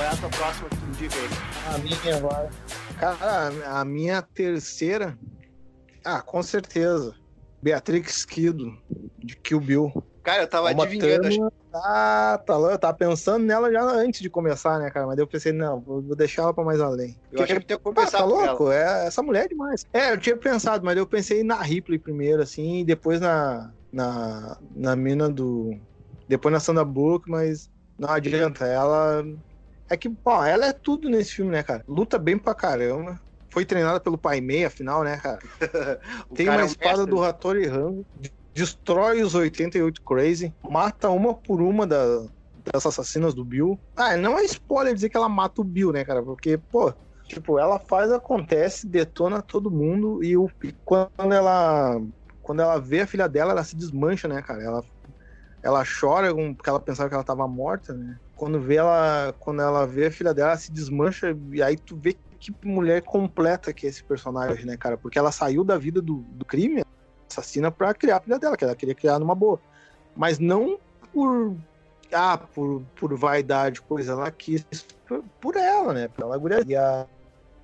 Qual 0.00 0.08
é 0.08 0.12
a 0.14 0.16
tua 0.16 0.30
próxima 0.30 0.68
que 0.70 0.76
tu 0.78 0.86
indica 0.86 1.14
aí? 1.14 1.74
A 1.74 1.78
minha 1.78 2.16
agora. 2.16 2.50
Cara, 2.98 3.52
a 3.80 3.84
minha 3.84 4.22
terceira. 4.22 5.18
Ah, 6.02 6.22
com 6.22 6.42
certeza. 6.42 7.14
Beatrix 7.62 8.24
Kido, 8.24 8.72
de 9.18 9.36
Kill 9.36 9.60
Bill. 9.60 9.92
Cara, 10.22 10.44
eu 10.44 10.48
tava 10.48 10.72
Uma 10.72 10.84
adivinhando. 10.84 11.28
trama- 11.28 11.52
Ah, 11.74 12.40
tá, 12.46 12.56
lá, 12.56 12.72
eu 12.72 12.78
tava 12.78 12.96
pensando 12.96 13.44
nela 13.44 13.70
já 13.70 13.82
antes 13.82 14.22
de 14.22 14.30
começar, 14.30 14.78
né, 14.78 14.90
cara? 14.90 15.06
Mas 15.06 15.16
daí 15.16 15.22
eu 15.22 15.28
pensei, 15.28 15.52
não, 15.52 15.78
vou 15.82 16.00
vou 16.00 16.16
deixar 16.16 16.44
ela 16.44 16.54
pra 16.54 16.64
mais 16.64 16.80
além. 16.80 17.14
Eu 17.30 17.42
achei 17.44 17.58
que 17.60 17.66
tu 17.66 17.72
ia 17.72 17.76
Ah, 17.76 18.06
tá 18.10 18.22
com 18.22 18.40
ela. 18.40 18.46
louco? 18.52 18.70
É, 18.70 19.06
essa 19.06 19.22
mulher 19.22 19.44
é 19.44 19.48
demais. 19.48 19.84
É, 19.92 20.12
eu 20.12 20.18
tinha 20.18 20.34
pensado, 20.34 20.82
mas 20.82 20.96
eu 20.96 21.06
pensei 21.06 21.44
na 21.44 21.60
Ripley 21.60 21.98
primeiro, 21.98 22.40
assim, 22.42 22.78
e 22.80 22.84
depois 22.86 23.20
na, 23.20 23.70
na, 23.92 24.56
na 24.74 24.96
mina 24.96 25.28
do. 25.28 25.78
Depois 26.26 26.54
na 26.54 26.58
Sandra 26.58 26.86
Bullock, 26.86 27.30
mas 27.30 27.68
não 27.98 28.08
adianta. 28.08 28.64
Ela. 28.66 29.22
É 29.90 29.96
que, 29.96 30.08
pô, 30.08 30.42
ela 30.44 30.66
é 30.66 30.72
tudo 30.72 31.08
nesse 31.08 31.32
filme, 31.32 31.50
né, 31.50 31.62
cara? 31.62 31.82
Luta 31.88 32.18
bem 32.18 32.38
pra 32.38 32.54
caramba. 32.54 33.20
Foi 33.52 33.64
treinada 33.64 34.00
pelo 34.00 34.16
Pai 34.16 34.40
Mei, 34.40 34.64
afinal, 34.64 35.02
né, 35.02 35.18
cara? 35.18 35.38
Tem 36.34 36.46
cara 36.46 36.62
uma 36.62 36.62
é 36.62 36.66
espada 36.66 37.04
do 37.04 37.22
Hattori 37.22 37.66
Hanzo, 37.66 38.06
de- 38.14 38.32
destrói 38.54 39.22
os 39.22 39.34
88 39.34 40.00
Crazy, 40.06 40.54
mata 40.68 41.10
uma 41.10 41.34
por 41.34 41.60
uma 41.60 41.86
da- 41.86 42.26
das 42.72 42.86
assassinas 42.86 43.34
do 43.34 43.44
Bill. 43.44 43.80
Ah, 43.96 44.16
não 44.16 44.38
é 44.38 44.44
spoiler 44.44 44.94
dizer 44.94 45.08
que 45.08 45.16
ela 45.16 45.28
mata 45.28 45.60
o 45.60 45.64
Bill, 45.64 45.92
né, 45.92 46.04
cara? 46.04 46.22
Porque, 46.22 46.58
pô, 46.70 46.92
tipo, 47.28 47.58
ela 47.58 47.78
faz, 47.78 48.12
acontece, 48.12 48.86
detona 48.86 49.42
todo 49.42 49.70
mundo 49.70 50.22
e, 50.22 50.36
o, 50.36 50.48
e 50.62 50.72
quando 50.84 51.32
ela 51.32 51.96
quando 52.42 52.62
ela 52.62 52.78
vê 52.80 53.00
a 53.02 53.06
filha 53.06 53.28
dela, 53.28 53.52
ela 53.52 53.62
se 53.64 53.76
desmancha, 53.76 54.26
né, 54.26 54.42
cara? 54.42 54.62
Ela, 54.62 54.82
ela 55.62 55.84
chora 55.84 56.34
porque 56.34 56.68
ela 56.70 56.80
pensava 56.80 57.08
que 57.08 57.14
ela 57.14 57.24
tava 57.24 57.46
morta, 57.46 57.94
né? 57.94 58.18
Quando 58.40 58.58
vê 58.58 58.76
ela, 58.76 59.34
quando 59.38 59.60
ela 59.60 59.86
vê 59.86 60.06
a 60.06 60.10
filha 60.10 60.32
dela, 60.32 60.52
ela 60.52 60.58
se 60.58 60.72
desmancha 60.72 61.36
e 61.52 61.62
aí 61.62 61.76
tu 61.76 61.94
vê 61.94 62.16
que 62.38 62.50
mulher 62.64 63.02
completa 63.02 63.70
que 63.70 63.84
é 63.84 63.90
esse 63.90 64.02
personagem, 64.02 64.64
né, 64.64 64.78
cara? 64.78 64.96
Porque 64.96 65.18
ela 65.18 65.30
saiu 65.30 65.62
da 65.62 65.76
vida 65.76 66.00
do, 66.00 66.24
do 66.30 66.42
crime, 66.46 66.82
assassina, 67.30 67.70
pra 67.70 67.92
criar 67.92 68.16
a 68.16 68.20
filha 68.20 68.38
dela, 68.38 68.56
que 68.56 68.64
ela 68.64 68.74
queria 68.74 68.94
criar 68.94 69.18
numa 69.18 69.34
boa. 69.34 69.60
Mas 70.16 70.38
não 70.38 70.78
por. 71.12 71.54
Ah, 72.10 72.38
por, 72.38 72.82
por 72.96 73.14
vaidade, 73.14 73.82
coisa. 73.82 74.12
Ela 74.12 74.30
quis 74.30 74.64
por, 75.06 75.22
por 75.38 75.56
ela, 75.56 75.92
né? 75.92 76.08
Pela 76.08 76.38
guria. 76.38 77.06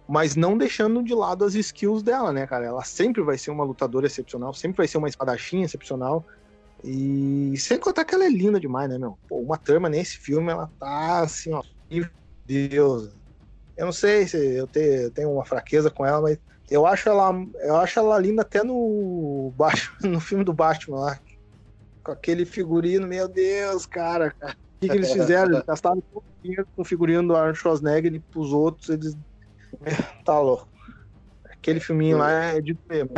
Mas 0.06 0.36
não 0.36 0.58
deixando 0.58 1.02
de 1.02 1.14
lado 1.14 1.46
as 1.46 1.54
skills 1.54 2.02
dela, 2.02 2.34
né, 2.34 2.46
cara? 2.46 2.66
Ela 2.66 2.84
sempre 2.84 3.22
vai 3.22 3.38
ser 3.38 3.50
uma 3.50 3.64
lutadora 3.64 4.06
excepcional, 4.06 4.52
sempre 4.52 4.76
vai 4.76 4.86
ser 4.86 4.98
uma 4.98 5.08
espadachim 5.08 5.62
excepcional. 5.62 6.22
E 6.84 7.54
sem 7.58 7.78
contar 7.78 8.04
que 8.04 8.14
ela 8.14 8.24
é 8.24 8.28
linda 8.28 8.60
demais, 8.60 8.88
né, 8.88 8.98
meu? 8.98 9.18
Pô, 9.28 9.40
uma 9.40 9.56
Thurman 9.56 9.90
nesse 9.90 10.18
filme, 10.18 10.50
ela 10.50 10.70
tá 10.78 11.20
assim, 11.20 11.52
ó. 11.52 11.62
Meu 11.90 12.08
Deus. 12.44 13.16
Eu 13.76 13.86
não 13.86 13.92
sei 13.92 14.26
se 14.26 14.56
eu 14.56 14.66
tenho, 14.66 15.02
eu 15.02 15.10
tenho 15.10 15.32
uma 15.32 15.44
fraqueza 15.44 15.90
com 15.90 16.04
ela, 16.04 16.20
mas 16.20 16.38
eu 16.70 16.86
acho 16.86 17.08
ela, 17.08 17.32
eu 17.60 17.76
acho 17.76 17.98
ela 17.98 18.18
linda 18.18 18.42
até 18.42 18.62
no 18.62 19.54
no 20.02 20.20
filme 20.20 20.44
do 20.44 20.52
Batman 20.52 20.98
lá. 20.98 21.20
Com 22.02 22.12
aquele 22.12 22.44
figurino, 22.44 23.06
meu 23.06 23.28
Deus, 23.28 23.84
cara. 23.86 24.34
O 24.42 24.80
que, 24.80 24.88
que 24.88 24.96
eles 24.96 25.12
fizeram? 25.12 25.52
Eles 25.52 25.64
gastaram 25.66 26.00
todo 26.00 26.22
o 26.22 26.42
dinheiro 26.42 26.66
com 26.74 26.82
o 26.82 26.84
figurino 26.84 27.26
do 27.26 27.36
Arnold 27.36 27.58
Schwarzenegger 27.58 28.14
e 28.14 28.20
pros 28.20 28.52
outros 28.52 28.88
eles. 28.88 29.16
Tá 30.24 30.38
louco. 30.38 30.68
Aquele 31.44 31.80
filminho 31.80 32.18
lá 32.18 32.30
é 32.30 32.60
de 32.60 32.78
mesmo. 32.88 33.10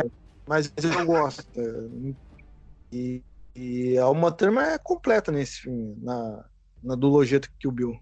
Mas 0.47 0.71
eu 0.77 1.05
gosto. 1.05 1.43
E, 2.91 3.23
e 3.59 3.97
a 3.97 4.09
Uma 4.09 4.31
Thurman 4.31 4.63
é 4.65 4.77
completa 4.77 5.31
nesse 5.31 5.61
filme, 5.61 5.95
na, 6.01 6.45
na 6.81 6.95
duologia 6.95 7.39
do 7.39 7.47
Kill 7.59 7.71
Bill. 7.71 7.99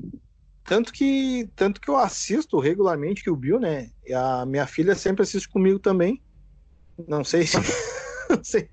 Tanto 0.64 0.92
que, 0.92 1.50
tanto 1.56 1.80
que 1.80 1.90
eu 1.90 1.98
assisto 1.98 2.60
regularmente 2.60 3.24
Kill 3.24 3.36
Bill, 3.36 3.60
né? 3.60 3.90
E 4.06 4.14
a 4.14 4.46
minha 4.46 4.68
filha 4.68 4.96
sempre 4.96 5.24
assiste 5.24 5.50
comigo 5.50 5.80
também. 5.80 6.22
Não 7.08 7.24
sei 7.24 7.46
se. 7.48 7.58
não, 8.30 8.44
sei, 8.44 8.70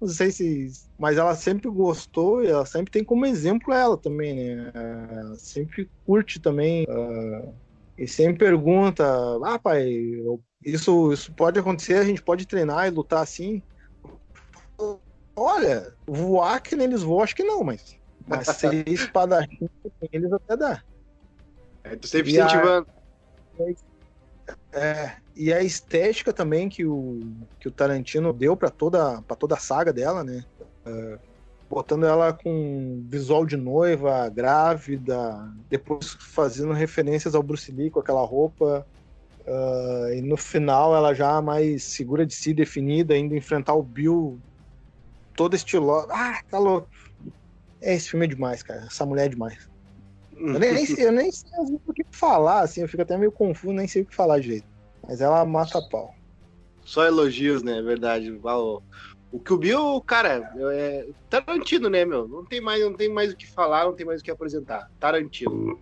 não 0.00 0.08
sei 0.08 0.30
se. 0.30 0.68
Mas 0.98 1.18
ela 1.18 1.34
sempre 1.34 1.70
gostou 1.70 2.42
e 2.44 2.48
ela 2.48 2.66
sempre 2.66 2.90
tem 2.90 3.04
como 3.04 3.26
exemplo 3.26 3.72
ela 3.72 3.96
também, 4.00 4.34
né? 4.56 4.70
Ela 4.74 5.34
sempre 5.36 5.90
curte 6.04 6.40
também. 6.40 6.84
ah, 6.88 7.52
e 7.96 8.06
sempre 8.08 8.38
pergunta: 8.38 9.04
Ah, 9.44 9.58
pai, 9.58 9.88
eu- 9.90 10.42
isso, 10.64 11.12
isso 11.12 11.34
pode 11.34 11.58
acontecer, 11.58 11.94
a 11.94 12.04
gente 12.04 12.22
pode 12.22 12.46
treinar 12.46 12.86
e 12.86 12.90
lutar 12.90 13.22
assim? 13.22 13.62
Olha, 15.42 15.90
voar 16.06 16.60
que 16.60 16.76
nem 16.76 16.86
eles 16.86 17.02
voam, 17.02 17.22
acho 17.22 17.34
que 17.34 17.42
não, 17.42 17.64
mas. 17.64 17.82
Mas 18.26 18.46
ser 18.60 18.86
espadachim, 18.86 19.66
eles 20.12 20.30
até 20.30 20.54
dá. 20.54 20.82
É, 21.82 21.96
tu 21.96 22.06
sempre 22.06 22.30
E 22.32 22.38
a- 22.38 22.44
incentivando. 22.44 22.86
É, 24.72 25.16
e 25.34 25.50
a 25.50 25.62
estética 25.62 26.30
também 26.30 26.68
que 26.68 26.84
o, 26.84 27.20
que 27.58 27.68
o 27.68 27.72
Tarantino 27.72 28.34
deu 28.34 28.54
pra 28.54 28.68
toda, 28.70 29.22
pra 29.22 29.34
toda 29.34 29.54
a 29.54 29.58
saga 29.58 29.94
dela, 29.94 30.22
né? 30.22 30.44
É, 30.84 31.18
botando 31.70 32.04
ela 32.04 32.34
com 32.34 33.02
visual 33.08 33.46
de 33.46 33.56
noiva, 33.56 34.28
grávida, 34.28 35.10
depois 35.70 36.16
fazendo 36.34 36.74
referências 36.74 37.34
ao 37.34 37.42
Bruce 37.42 37.72
Lee 37.72 37.90
com 37.90 38.00
aquela 38.00 38.24
roupa. 38.26 38.86
é, 39.46 40.18
e 40.18 40.20
no 40.22 40.36
final 40.36 40.94
ela 40.94 41.14
já 41.14 41.40
mais 41.40 41.94
segura 41.94 42.26
de 42.26 42.34
si, 42.34 42.52
definida, 42.52 43.16
indo 43.16 43.34
enfrentar 43.34 43.72
o 43.74 43.82
Bill 43.82 44.38
toda 45.36 45.56
estilosa. 45.56 46.08
Ah, 46.10 46.40
tá 46.50 46.58
louco. 46.58 46.88
É, 47.80 47.94
esse 47.94 48.10
filme 48.10 48.26
é 48.26 48.28
demais, 48.28 48.62
cara. 48.62 48.82
Essa 48.82 49.06
mulher 49.06 49.26
é 49.26 49.28
demais. 49.28 49.68
Eu 50.32 50.58
nem, 50.58 50.86
sei, 50.86 51.06
eu 51.06 51.12
nem 51.12 51.30
sei 51.30 51.50
o 51.86 51.92
que 51.92 52.04
falar, 52.10 52.60
assim, 52.60 52.80
eu 52.80 52.88
fico 52.88 53.02
até 53.02 53.16
meio 53.16 53.30
confuso, 53.30 53.74
nem 53.74 53.86
sei 53.86 54.02
o 54.02 54.06
que 54.06 54.14
falar 54.14 54.40
direito. 54.40 54.66
Mas 55.06 55.20
ela 55.20 55.44
mata 55.44 55.82
pau. 55.90 56.14
Só 56.82 57.04
elogios, 57.04 57.62
né? 57.62 57.78
É 57.78 57.82
verdade. 57.82 58.30
O, 58.32 58.82
o 59.30 59.38
Kill 59.38 59.58
Bill, 59.58 60.00
cara, 60.00 60.50
é 60.72 61.06
Tarantino, 61.28 61.90
né, 61.90 62.04
meu? 62.04 62.26
Não 62.26 62.44
tem 62.44 62.60
mais, 62.60 62.82
não 62.82 62.94
tem 62.94 63.08
mais 63.08 63.32
o 63.32 63.36
que 63.36 63.46
falar, 63.46 63.84
não 63.84 63.94
tem 63.94 64.06
mais 64.06 64.20
o 64.20 64.24
que 64.24 64.30
apresentar. 64.30 64.90
Tarantino. 64.98 65.78